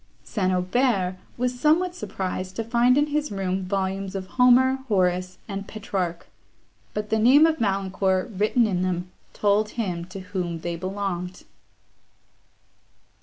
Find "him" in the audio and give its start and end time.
9.77-10.05